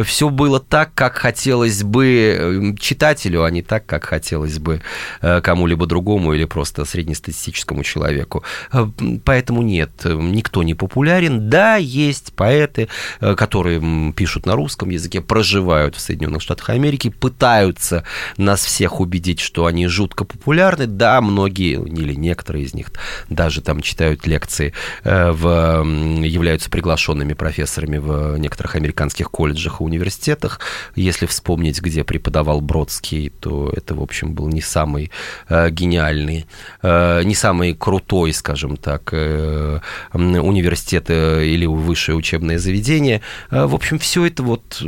[0.05, 4.81] все все было так, как хотелось бы эм, читателю, а не так, как хотелось бы
[5.21, 8.43] э, кому-либо другому или просто среднестатистическому человеку.
[8.73, 8.87] Э,
[9.25, 11.51] поэтому нет, никто не популярен.
[11.51, 12.87] Да, есть поэты, э,
[13.21, 18.05] которые пишут на русском языке, проживают в Соединенных Штатах Америки, пытаются
[18.37, 20.87] нас всех убедить, что они жутко популярны.
[20.87, 22.89] Да, многие или некоторые из них
[23.29, 24.73] даже там читают лекции,
[25.05, 25.85] в,
[26.23, 30.61] являются приглашенными профессорами в некоторых американских колледжах и университетах.
[30.95, 35.11] Если вспомнить, где преподавал Бродский, то это, в общем, был не самый
[35.49, 36.47] э, гениальный,
[36.83, 39.81] э, не самый крутой, скажем так, э,
[40.13, 43.21] университет э, или высшее учебное заведение произведения.
[43.51, 44.81] В общем, все это вот,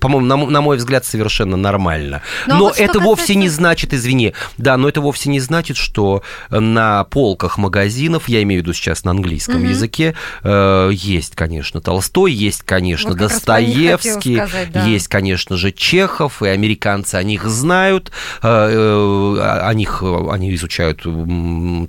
[0.00, 2.22] по-моему, на, на мой взгляд, совершенно нормально.
[2.46, 3.00] Но, но вот это касается...
[3.00, 8.42] вовсе не значит, извини, да, но это вовсе не значит, что на полках магазинов, я
[8.42, 9.66] имею в виду сейчас на английском угу.
[9.66, 14.84] языке, есть, конечно, Толстой, есть, конечно, вот Достоевский, сказать, да.
[14.84, 18.10] есть, конечно же, Чехов, и американцы о них знают,
[18.42, 21.04] о них они изучают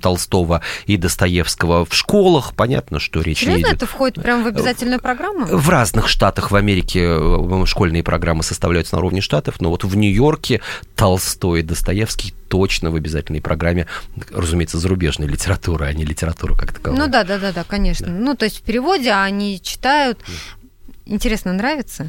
[0.00, 2.54] Толстого и Достоевского в школах.
[2.54, 3.72] Понятно, что речь Серьезно, идет.
[3.74, 5.46] это входит прямо в обязательную программу?
[5.46, 9.96] В разных штатах в Америке э, школьные программы составляются на уровне штатов, но вот в
[9.96, 10.60] Нью-Йорке
[10.96, 13.86] Толстой и Достоевский точно в обязательной программе,
[14.30, 16.98] разумеется, зарубежной литературы, а не литературы как таковой.
[16.98, 18.06] Ну да, да, да, да, конечно.
[18.06, 18.12] Да.
[18.12, 20.18] Ну, то есть в переводе они читают
[21.12, 22.08] Интересно, нравится?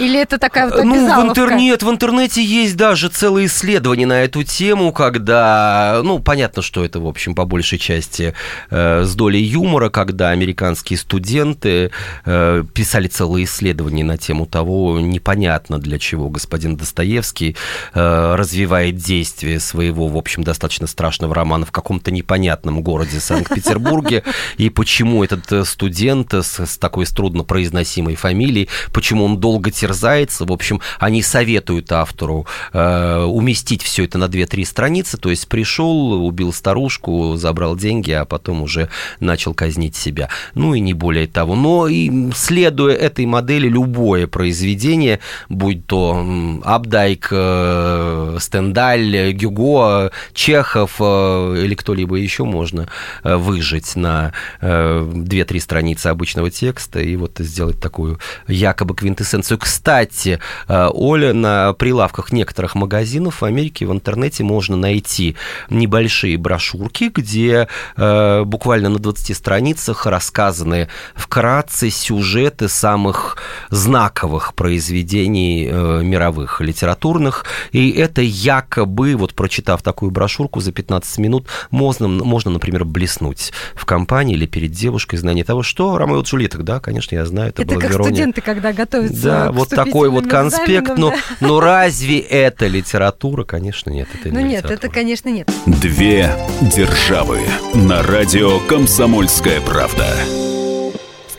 [0.00, 4.42] Или это такая вот Ну, в, интернет, в интернете есть даже целые исследования на эту
[4.42, 8.34] тему, когда, ну, понятно, что это, в общем, по большей части
[8.70, 11.92] э, с долей юмора, когда американские студенты
[12.24, 17.56] э, писали целые исследования на тему того, непонятно для чего господин Достоевский
[17.94, 24.24] э, развивает действие своего, в общем, достаточно страшного романа в каком-то непонятном городе Санкт-Петербурге,
[24.56, 30.44] и почему этот э, студент с, с такой труднопроизносимой фамилии, почему он долго терзается.
[30.44, 35.18] В общем, они советуют автору э, уместить все это на 2-3 страницы.
[35.18, 38.88] То есть пришел, убил старушку, забрал деньги, а потом уже
[39.20, 40.28] начал казнить себя.
[40.54, 41.54] Ну и не более того.
[41.54, 46.24] Но и следуя этой модели, любое произведение, будь то
[46.64, 52.88] Абдайк, э, Стендаль, Гюго, Чехов э, или кто-либо еще можно
[53.24, 59.58] э, выжить на э, 2-3 страницы обычного текста и вот сделать такую такую якобы квинтэссенцию.
[59.58, 65.36] Кстати, э, Оля, на прилавках некоторых магазинов в Америке в интернете можно найти
[65.70, 73.36] небольшие брошюрки, где э, буквально на 20 страницах рассказаны вкратце сюжеты самых
[73.70, 77.44] знаковых произведений э, мировых литературных.
[77.72, 83.84] И это якобы, вот прочитав такую брошюрку за 15 минут, можно, можно например, блеснуть в
[83.84, 87.62] компании или перед девушкой знание того, что Ромео и Джульетта, да, конечно, я знаю, это,
[87.62, 88.16] это было как Вероне.
[88.16, 91.16] студенты, когда готовятся Да, вот такой вот конспект, но, да.
[91.40, 93.44] но разве это литература?
[93.44, 94.08] Конечно, нет.
[94.14, 95.50] Это ну не нет, это, конечно, нет.
[95.66, 97.40] Две державы
[97.74, 100.06] на радио «Комсомольская правда».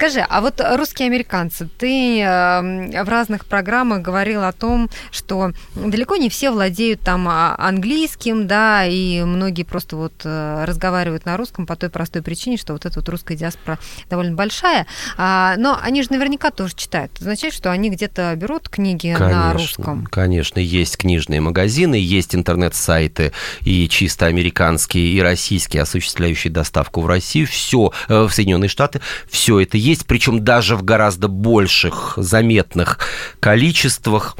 [0.03, 6.17] Скажи, а вот русские американцы, ты э, в разных программах говорил о том, что далеко
[6.17, 11.65] не все владеют там а, английским, да, и многие просто вот э, разговаривают на русском
[11.65, 16.03] по той простой причине, что вот эта вот русская диаспора довольно большая, а, но они
[16.03, 17.13] же наверняка тоже читают.
[17.13, 20.05] Это означает, что они где-то берут книги конечно, на русском?
[20.07, 27.47] Конечно, есть книжные магазины, есть интернет-сайты и чисто американские, и российские, осуществляющие доставку в Россию,
[27.47, 32.99] все, э, в Соединенные Штаты, все это есть есть, причем даже в гораздо больших заметных
[33.39, 34.35] количествах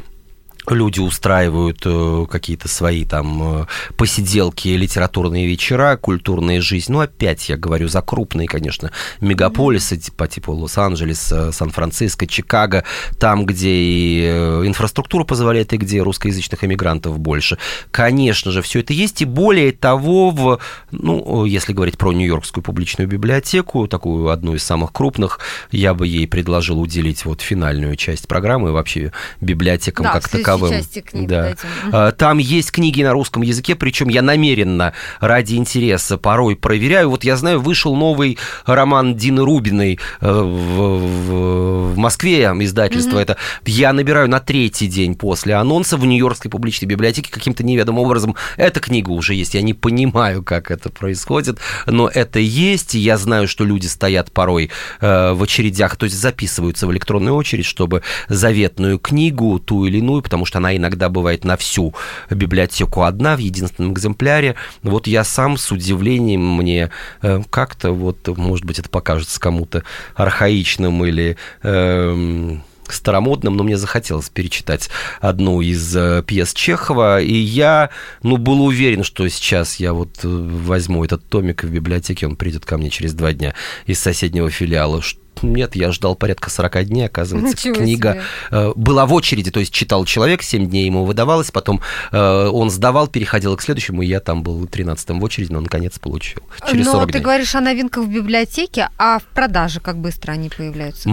[0.68, 6.92] люди устраивают э, какие-то свои там э, посиделки, литературные вечера, культурная жизнь.
[6.92, 12.84] Ну, опять я говорю за крупные, конечно, мегаполисы по типу Лос-Анджелес, э, Сан-Франциско, Чикаго,
[13.18, 14.26] там, где и
[14.64, 17.58] инфраструктура позволяет, и где русскоязычных эмигрантов больше.
[17.90, 23.08] Конечно же, все это есть, и более того, в, ну, если говорить про Нью-Йоркскую публичную
[23.08, 28.72] библиотеку, такую одну из самых крупных, я бы ей предложил уделить вот финальную часть программы,
[28.72, 30.84] вообще библиотекам да, как таковым таковым.
[31.04, 31.54] Книг да.
[31.92, 37.10] А, там есть книги на русском языке, причем я намеренно ради интереса порой проверяю.
[37.10, 43.22] Вот я знаю, вышел новый роман Дины Рубиной э, в, в, в Москве, издательство mm-hmm.
[43.22, 43.36] это.
[43.64, 48.36] Я набираю на третий день после анонса в Нью-Йоркской публичной библиотеке каким-то неведомым образом.
[48.56, 49.54] Эта книга уже есть.
[49.54, 52.94] Я не понимаю, как это происходит, но это есть.
[52.94, 57.66] Я знаю, что люди стоят порой э, в очередях, то есть записываются в электронную очередь,
[57.66, 61.94] чтобы заветную книгу, ту или иную, потому потому что она иногда бывает на всю
[62.28, 64.56] библиотеку одна в единственном экземпляре.
[64.82, 66.90] Вот я сам с удивлением мне
[67.22, 72.56] э, как-то вот, может быть, это покажется кому-то архаичным или э,
[72.88, 77.88] старомодным, но мне захотелось перечитать одну из э, пьес Чехова, и я,
[78.22, 82.66] ну, был уверен, что сейчас я вот э, возьму этот томик в библиотеке, он придет
[82.66, 83.54] ко мне через два дня
[83.86, 85.00] из соседнего филиала,
[85.42, 87.56] нет, я ждал порядка 40 дней, оказывается.
[87.56, 88.22] Ничего книга себе.
[88.50, 91.80] Э, была в очереди, то есть читал человек, 7 дней ему выдавалось, потом
[92.12, 95.98] э, он сдавал, переходил к следующему, и я там был 13-м в очереди, но наконец
[95.98, 96.42] получил.
[96.68, 97.22] Через но ты дней.
[97.22, 101.08] говоришь о новинках в библиотеке, а в продаже как быстро они появляются?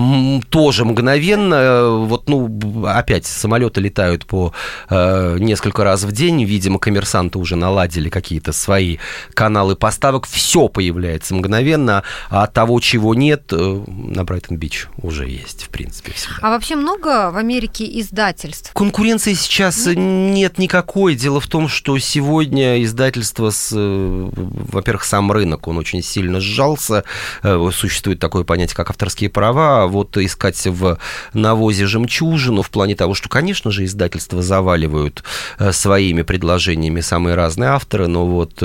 [0.49, 1.55] Тоже мгновенно.
[1.55, 4.53] Э, вот, ну, опять самолеты летают по
[4.89, 6.43] несколько раз в день.
[6.43, 8.97] Видимо, коммерсанты уже наладили какие-то свои
[9.33, 10.27] каналы поставок.
[10.27, 13.51] Все появляется мгновенно, а того, чего нет,
[14.11, 16.35] на Брайтон-Бич уже есть, в принципе, всегда.
[16.41, 18.71] А вообще много в Америке издательств?
[18.73, 21.15] Конкуренции сейчас нет никакой.
[21.15, 27.03] Дело в том, что сегодня издательство, с, э, во-первых, сам рынок, он очень сильно сжался.
[27.43, 29.87] Э, существует такое понятие, как авторские права.
[29.87, 30.97] Вот искать в
[31.33, 35.23] навозе жемчужину в плане того, что, конечно же, издательства заваливают
[35.57, 38.61] э, своими предложениями самые разные авторы, но вот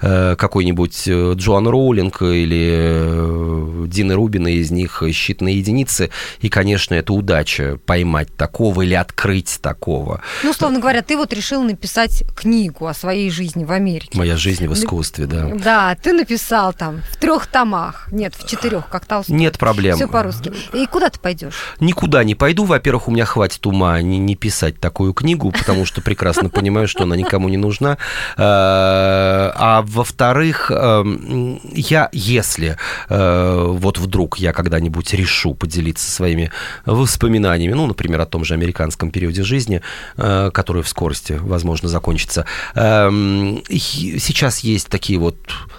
[0.00, 6.10] какой-нибудь Джоан Роулинг или Дина Рубина из них считанные единицы.
[6.40, 10.20] И, конечно, это удача поймать такого или открыть такого.
[10.42, 14.18] Ну, условно говоря, ты вот решил написать книгу о своей жизни в Америке.
[14.18, 15.48] Моя жизнь в искусстве, да.
[15.54, 18.08] Да, ты написал там в трех томах.
[18.10, 19.36] Нет, в четырех, как Толстой.
[19.36, 19.96] Нет проблем.
[19.96, 20.52] Все по-русски.
[20.72, 21.54] И куда ты пойдешь?
[21.80, 22.64] Никуда не пойду.
[22.64, 27.04] Во-первых, у меня хватит ума не, не писать такую книгу, потому что прекрасно понимаю, что
[27.04, 27.98] она никому не нужна.
[28.36, 32.76] А, а во-вторых, эм, я, если
[33.08, 36.52] э, вот вдруг я когда-нибудь решу поделиться своими
[36.86, 39.82] воспоминаниями, ну, например, о том же американском периоде жизни,
[40.16, 42.44] э, который в скорости, возможно, закончится.
[42.76, 45.36] Эм, сейчас есть такие вот,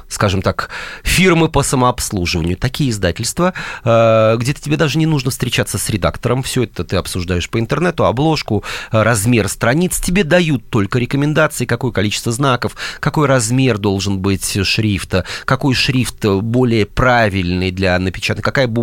[0.10, 0.70] скажем так,
[1.04, 3.54] фирмы по самообслуживанию, такие издательства,
[3.86, 8.04] э, где тебе даже не нужно встречаться с редактором, все это ты обсуждаешь по интернету,
[8.06, 15.24] обложку, размер страниц, тебе дают только рекомендации, какое количество знаков, какой размер должен быть шрифта,
[15.46, 18.81] какой шрифт более правильный для напечатания, какая бумага,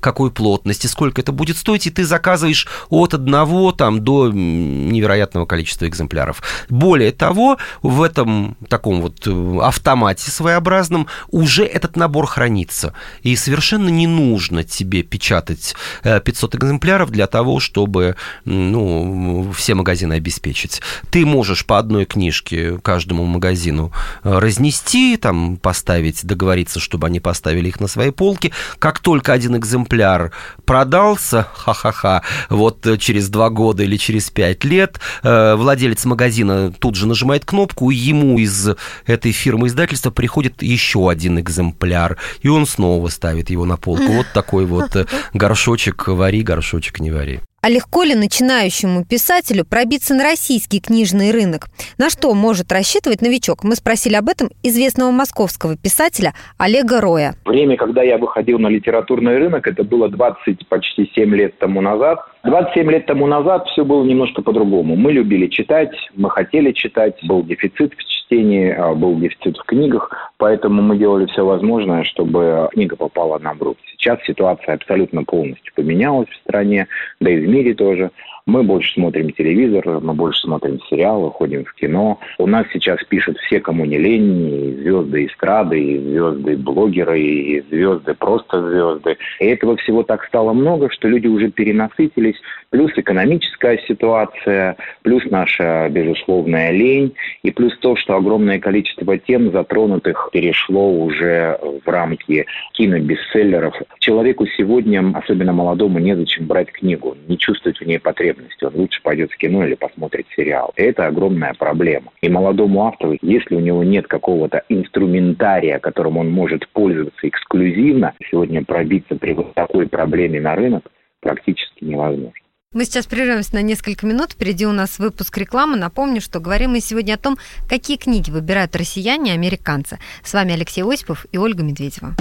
[0.00, 5.86] какой плотности, сколько это будет стоить, и ты заказываешь от одного там до невероятного количества
[5.86, 6.42] экземпляров.
[6.68, 12.94] Более того, в этом таком вот э, автомате своеобразном уже этот набор хранится.
[13.22, 20.14] И совершенно не нужно тебе печатать 500 э, экземпляров для того, чтобы ну, все магазины
[20.14, 20.80] обеспечить.
[21.10, 27.68] Ты можешь по одной книжке каждому магазину э, разнести, там, поставить, договориться, чтобы они поставили
[27.68, 28.52] их на свои полки.
[28.78, 30.32] Как только один экземпляр
[30.64, 37.06] продался, ха-ха-ха, вот через два года или через пять лет, э, владелец магазина тут же
[37.06, 38.68] нажимает кнопку, и ему из
[39.06, 44.12] этой фирмы издательства приходит еще один экземпляр, и он снова ставит его на полку.
[44.12, 47.40] Вот такой вот э, горшочек вари, горшочек не вари.
[47.60, 51.66] А легко ли начинающему писателю пробиться на российский книжный рынок?
[51.98, 53.64] На что может рассчитывать новичок?
[53.64, 57.34] Мы спросили об этом известного московского писателя Олега Роя.
[57.44, 62.20] Время, когда я выходил на литературный рынок, это было 20, почти 7 лет тому назад.
[62.44, 64.94] 27 лет тому назад все было немножко по-другому.
[64.94, 70.10] Мы любили читать, мы хотели читать, был дефицит в чтении, а, был дефицит в книгах,
[70.36, 73.80] поэтому мы делали все возможное, чтобы книга попала нам в руки.
[73.92, 76.86] Сейчас ситуация абсолютно полностью поменялась в стране,
[77.20, 78.10] да и в мире тоже.
[78.48, 82.18] Мы больше смотрим телевизор, мы больше смотрим сериалы, ходим в кино.
[82.38, 87.60] У нас сейчас пишут все, кому не лень, и звезды эстрады, и звезды блогеры, и
[87.68, 89.18] звезды просто звезды.
[89.40, 92.36] И этого всего так стало много, что люди уже перенасытились.
[92.70, 100.30] Плюс экономическая ситуация, плюс наша безусловная лень, и плюс то, что огромное количество тем затронутых
[100.32, 103.74] перешло уже в рамки кинобестселлеров.
[103.98, 109.02] Человеку сегодня, особенно молодому, незачем брать книгу, не чувствовать в ней потребности потребности, он лучше
[109.02, 110.72] пойдет в кино или посмотрит сериал.
[110.76, 112.12] Это огромная проблема.
[112.20, 118.64] И молодому автору, если у него нет какого-то инструментария, которым он может пользоваться эксклюзивно, сегодня
[118.64, 120.84] пробиться при вот такой проблеме на рынок
[121.20, 122.32] практически невозможно.
[122.74, 124.32] Мы сейчас прервемся на несколько минут.
[124.32, 125.78] Впереди у нас выпуск рекламы.
[125.78, 129.98] Напомню, что говорим мы сегодня о том, какие книги выбирают россияне и американцы.
[130.22, 132.14] С вами Алексей Осипов и Ольга Медведева.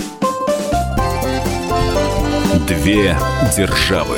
[2.66, 3.16] Две
[3.56, 4.18] державы.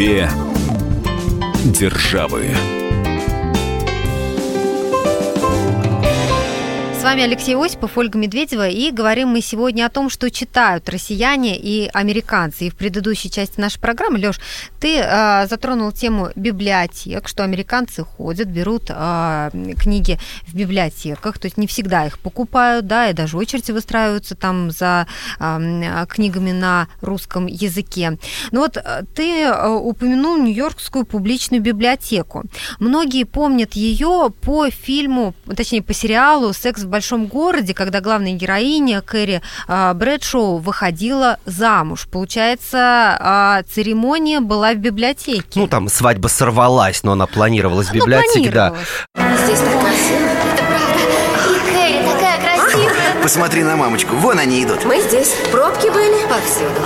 [0.00, 0.30] Две
[1.62, 2.79] державы.
[7.00, 11.58] С вами Алексей Осипов, Ольга Медведева, и говорим мы сегодня о том, что читают россияне
[11.58, 12.66] и американцы.
[12.66, 14.38] И в предыдущей части нашей программы, Лёш,
[14.78, 21.56] ты э, затронул тему библиотек, что американцы ходят, берут э, книги в библиотеках, то есть
[21.56, 25.06] не всегда их покупают, да, и даже очереди выстраиваются там за
[25.38, 28.18] э, книгами на русском языке.
[28.50, 28.76] Но вот
[29.14, 32.44] ты э, упомянул Нью-Йоркскую публичную библиотеку.
[32.78, 39.02] Многие помнят ее по фильму, точнее по сериалу «Секс в большом городе», когда главная героиня
[39.02, 42.06] Кэрри э, Брэдшоу выходила замуж.
[42.10, 45.60] Получается, э, церемония была в библиотеке.
[45.60, 48.74] Ну, там свадьба сорвалась, но она планировалась в библиотеке, ну, да.
[49.44, 50.28] Здесь так красиво.
[50.54, 51.00] Это правда.
[51.48, 53.22] И Кэрри такая красивая.
[53.22, 54.84] Посмотри на мамочку, вон они идут.
[54.84, 55.34] Мы здесь.
[55.50, 56.26] Пробки были.
[56.28, 56.80] Повсюду.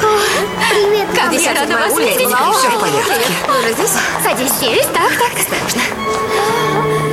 [0.71, 2.27] Привет, Как я рада вас видеть.
[2.27, 3.33] Все в порядке.
[3.49, 3.93] Уже здесь?
[4.23, 4.87] Садись здесь.
[4.87, 7.04] Так, так, осторожно.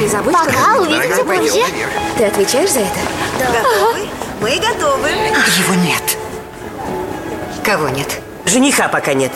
[0.00, 0.82] Не забудь, Пока, что...
[0.82, 1.62] увидимся позже.
[2.16, 3.00] Ты отвечаешь за это?
[3.38, 4.08] Готовы?
[4.40, 5.10] Мы готовы.
[5.10, 6.16] Его нет.
[7.62, 8.08] Кого нет?
[8.46, 9.32] Жениха пока нет.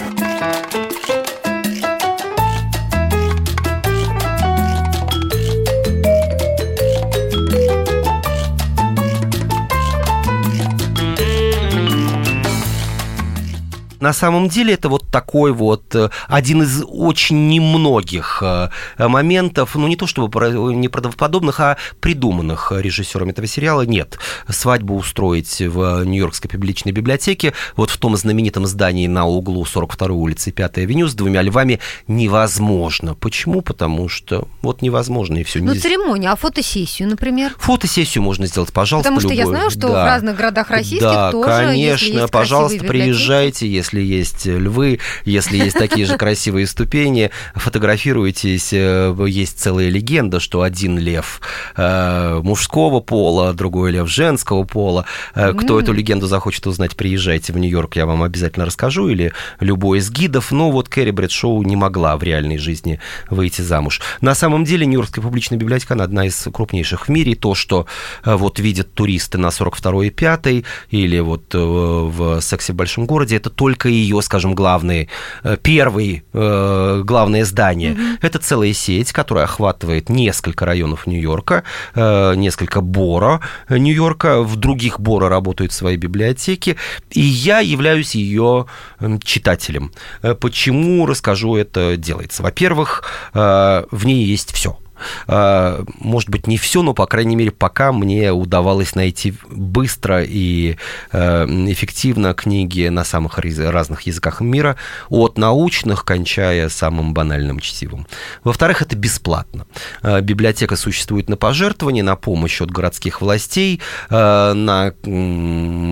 [14.04, 19.88] На самом деле это вот такой вот э, один из очень немногих э, моментов, ну
[19.88, 23.80] не то чтобы неправдоподобных, а придуманных режиссером этого сериала.
[23.80, 30.12] Нет, свадьбу устроить в Нью-Йоркской публичной библиотеке, вот в том знаменитом здании на углу 42-й
[30.12, 33.14] улицы 5 авеню с двумя львами невозможно.
[33.14, 33.62] Почему?
[33.62, 35.60] Потому что вот невозможно и все.
[35.60, 37.54] Ну, церемония, а фотосессию, например?
[37.56, 39.46] Фотосессию можно сделать, пожалуйста, Потому что любую.
[39.46, 40.02] я знаю, что да.
[40.02, 46.06] в разных городах российских да, тоже, конечно, пожалуйста, приезжайте, если есть львы, если есть такие
[46.06, 48.72] же красивые ступени, фотографируйтесь.
[48.72, 51.40] Э, Есть целая легенда, что один лев
[51.76, 55.04] э, мужского пола, другой лев женского пола.
[55.34, 59.98] Э, Кто эту легенду захочет узнать, приезжайте в Нью-Йорк, я вам обязательно расскажу, или любой
[59.98, 60.52] из гидов.
[60.52, 64.00] Но вот Кэрри Брэдшоу не могла в реальной жизни выйти замуж.
[64.20, 67.32] На самом деле Нью-Йоркская публичная библиотека, она одна из крупнейших в мире.
[67.32, 67.86] И То, что
[68.24, 70.46] вот видят туристы на 42-й и 5
[70.90, 75.08] или вот в «Сексе в большом городе», это только ее, скажем, главный,
[75.42, 77.96] э, первый, э, главное здание.
[78.20, 81.64] Это целая сеть, которая охватывает несколько районов Нью-Йорка,
[81.94, 84.42] э, несколько Боро Нью-Йорка.
[84.42, 86.76] В других Боро работают свои библиотеки.
[87.10, 88.66] И я являюсь ее
[89.00, 89.92] м, читателем.
[90.22, 92.42] Э, Почему, расскажу, это делается.
[92.42, 93.04] Во-первых,
[93.34, 94.78] э, в ней есть все.
[95.26, 100.76] А, может быть, не все, но, по крайней мере, пока мне удавалось найти быстро и
[101.12, 104.76] э, эффективно книги на самых раз- разных языках мира,
[105.08, 108.06] от научных, кончая самым банальным чтивом.
[108.42, 109.66] Во-вторых, это бесплатно.
[110.02, 113.80] Э, Библиотека существует на пожертвования, на помощь от городских властей,
[114.10, 114.94] э, на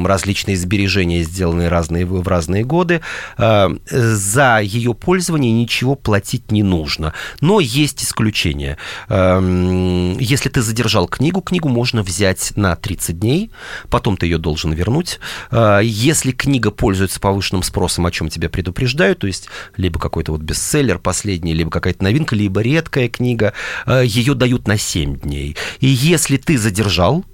[0.07, 3.01] различные сбережения, сделанные разные, в разные годы.
[3.37, 7.13] За ее пользование ничего платить не нужно.
[7.41, 8.79] Но есть исключения.
[9.09, 13.51] Эм, Если ты задержал книгу, книгу можно взять на 30 дней,
[13.91, 15.21] потом ты ее должен вернуть.
[15.51, 20.41] Э, Если книга пользуется повышенным спросом, о чем тебя предупреждают, то есть либо какой-то вот
[20.41, 23.53] бестселлер последний, либо какая-то новинка, либо редкая книга,
[23.87, 25.57] э, ее дают на 7 дней.
[25.81, 27.25] И если ты задержал,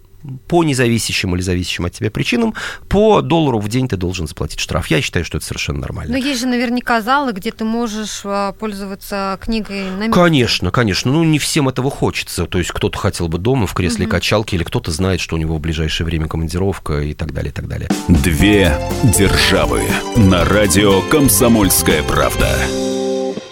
[0.46, 2.54] по независящим или зависящим от тебя причинам,
[2.88, 4.88] по доллару в день ты должен заплатить штраф.
[4.88, 6.12] Я считаю, что это совершенно нормально.
[6.12, 10.12] Но есть же наверняка залы, где ты можешь а, пользоваться книгой на месте.
[10.12, 11.12] Конечно, конечно.
[11.12, 12.46] Ну, не всем этого хочется.
[12.46, 15.56] То есть кто-то хотел бы дома в кресле качалки, или кто-то знает, что у него
[15.56, 17.88] в ближайшее время командировка и так далее, и так далее.
[18.08, 19.82] Две державы
[20.16, 22.56] на радио «Комсомольская правда».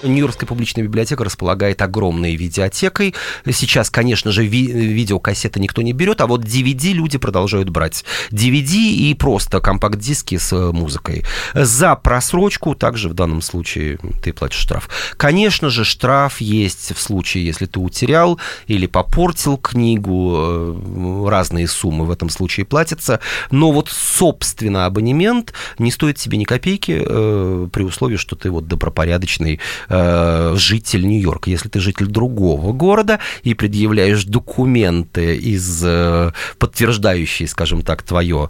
[0.09, 3.15] Нью-Йоркская публичная библиотека располагает огромной видеотекой.
[3.51, 8.05] Сейчас, конечно же, ви- видеокассеты никто не берет, а вот DVD люди продолжают брать.
[8.31, 11.25] DVD и просто компакт-диски с э, музыкой.
[11.55, 14.89] За просрочку также в данном случае ты платишь штраф.
[15.17, 20.35] Конечно же, штраф есть в случае, если ты утерял или попортил книгу.
[20.39, 23.21] э, Разные суммы в этом случае платятся.
[23.51, 28.67] Но вот, собственно, абонемент не стоит себе ни копейки э, при условии, что ты вот
[28.69, 29.61] добропорядочный
[29.97, 31.51] э, житель Нью-Йорка.
[31.51, 38.49] Если ты житель другого города и предъявляешь документы из э, подтверждающие, скажем так, твое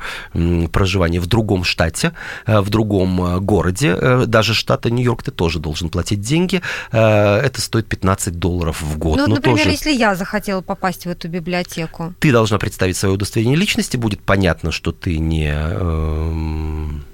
[0.72, 2.12] проживание в другом штате,
[2.46, 6.60] э, в другом э, городе, э, даже штата Нью-Йорк, ты тоже должен платить деньги.
[6.92, 9.16] Э, Это стоит 15 долларов в год.
[9.18, 12.14] Ну, Но например, тоже если я захотела попасть в эту библиотеку.
[12.18, 17.04] ты должна представить свое удостоверение личности, будет понятно, что ты не эм,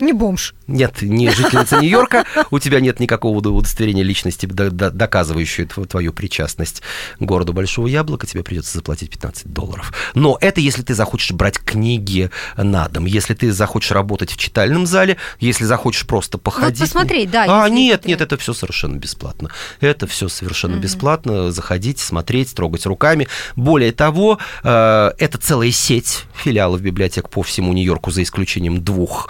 [0.00, 0.54] Не бомж.
[0.68, 6.82] Нет, не жительница Нью-Йорка, у тебя нет никакого удостоверения личности, доказывающего твою причастность
[7.18, 9.92] к городу Большого Яблока, тебе придется заплатить 15 долларов.
[10.14, 14.86] Но это если ты захочешь брать книги на дом, если ты захочешь работать в читальном
[14.86, 16.78] зале, если захочешь просто походить.
[16.78, 17.64] Вот посмотреть, да.
[17.64, 19.50] А, нет, нет, это все совершенно бесплатно.
[19.80, 20.82] Это все совершенно угу.
[20.82, 21.50] бесплатно.
[21.50, 23.26] Заходить, смотреть, трогать руками.
[23.56, 29.28] Более того, э, это целая сеть филиалов библиотек по всему Нью-Йорку, за исключением двух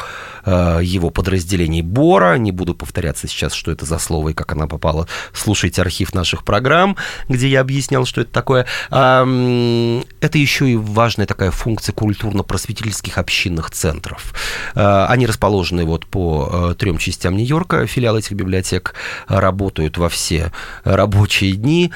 [0.49, 2.37] Э, его подразделений Бора.
[2.37, 5.07] Не буду повторяться сейчас, что это за слово и как она попала.
[5.33, 6.97] Слушайте архив наших программ,
[7.29, 8.67] где я объяснял, что это такое.
[8.91, 14.35] Это еще и важная такая функция культурно-просветительских общинных центров.
[14.75, 17.87] Э, они расположены вот по э, трем частям Нью-Йорка.
[17.87, 18.95] Филиалы этих библиотек
[19.27, 20.53] работают во все
[20.85, 21.93] рабочие дни.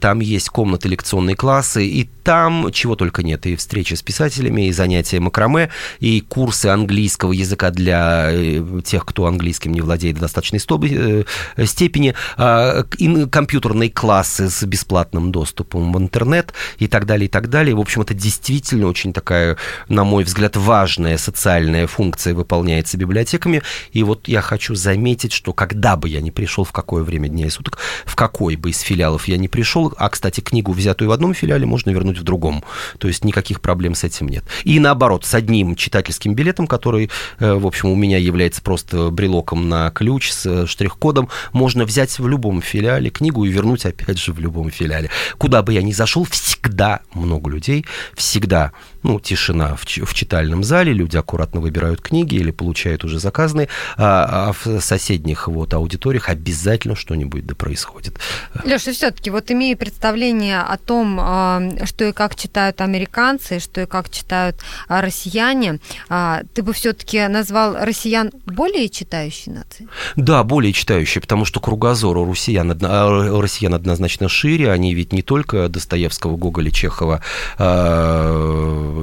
[0.00, 3.46] Там есть комнаты, лекционные классы, и там чего только нет.
[3.46, 9.04] И встречи с писателями, и занятия макраме, и курсы английского языка для для э, тех,
[9.04, 11.24] кто английским не владеет в достаточной э,
[11.64, 12.84] степени, а,
[13.30, 17.74] компьютерные классы с бесплатным доступом в интернет и так далее, и так далее.
[17.74, 19.56] В общем, это действительно очень такая,
[19.88, 23.62] на мой взгляд, важная социальная функция выполняется библиотеками.
[23.92, 27.46] И вот я хочу заметить, что когда бы я не пришел, в какое время дня
[27.46, 31.12] и суток, в какой бы из филиалов я не пришел, а, кстати, книгу, взятую в
[31.12, 32.62] одном филиале, можно вернуть в другом.
[32.98, 34.44] То есть никаких проблем с этим нет.
[34.64, 39.70] И наоборот, с одним читательским билетом, который, э, в общем, у меня является просто брелоком
[39.70, 44.34] на ключ с э, штрих-кодом, можно взять в любом филиале книгу и вернуть опять же
[44.34, 45.08] в любом филиале.
[45.38, 48.72] Куда бы я ни зашел, всегда много людей, всегда
[49.06, 54.48] ну, тишина в, в читальном зале, люди аккуратно выбирают книги или получают уже заказанные, а,
[54.48, 58.18] а в соседних вот аудиториях обязательно что-нибудь да происходит.
[58.64, 63.86] Леша, все-таки вот имея представление о том, а, что и как читают американцы, что и
[63.86, 64.56] как читают
[64.88, 65.78] а, россияне,
[66.08, 69.88] а, ты бы все-таки назвал россиян более читающей нацией?
[70.16, 75.22] Да, более читающей, потому что кругозор у россиян, у россиян однозначно шире, они ведь не
[75.22, 77.22] только Достоевского, Гоголя, Чехова,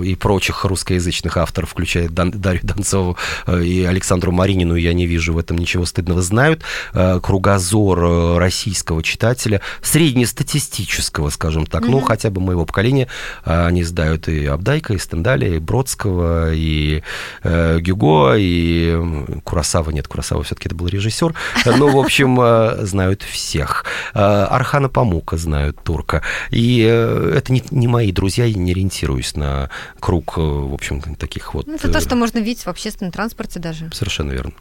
[0.02, 3.18] и прочих русскоязычных авторов, включая Дан, Дарью Донцову
[3.48, 6.64] э, и Александру Маринину, я не вижу в этом ничего стыдного, знают.
[6.94, 11.92] Э, кругозор э, российского читателя, среднестатистического, скажем так, mm-hmm.
[11.92, 13.08] ну, хотя бы моего поколения,
[13.44, 17.04] они знают и Абдайка, и Стендаля, и Бродского, и
[17.44, 18.98] э, Гюго, и
[19.44, 21.34] Курасава, нет, Курасава все-таки это был режиссер,
[21.66, 23.86] но, в общем, знают всех.
[24.14, 26.22] Архана Памука знают турка.
[26.50, 29.70] И это не, не мои друзья, я не ориентируюсь на
[30.00, 31.68] круг, э, в общем, таких вот...
[31.68, 33.90] Ну, это то, что можно видеть в общественном транспорте даже.
[33.92, 34.54] Совершенно верно.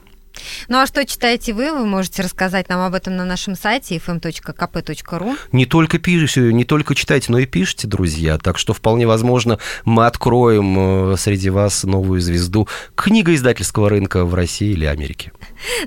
[0.68, 1.72] Ну а что читаете вы?
[1.72, 5.36] Вы можете рассказать нам об этом на нашем сайте fm.kp.ru.
[5.52, 8.38] Не только пишите, не только читайте, но и пишите, друзья.
[8.38, 14.34] Так что вполне возможно мы откроем э, среди вас новую звезду книга издательского рынка в
[14.34, 15.32] России или Америке.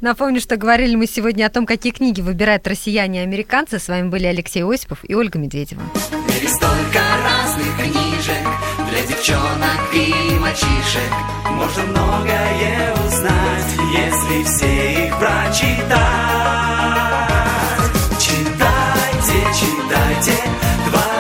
[0.02, 3.80] Напомню, что говорили мы сегодня о том, какие книги выбирают россияне и американцы.
[3.80, 5.82] С вами были Алексей Осипов и Ольга Медведева.
[6.48, 8.48] столько разных книжек
[8.90, 11.12] для девчонок и мальчишек.
[11.50, 15.96] Можно многое узнать, если все их прочитать.
[18.20, 20.34] Читайте, читайте,
[20.88, 21.15] творите,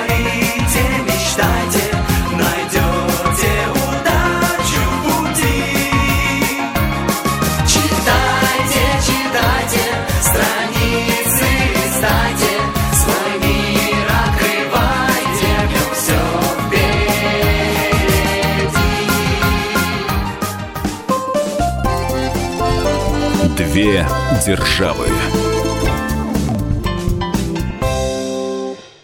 [23.75, 24.07] Две
[24.45, 25.44] державы.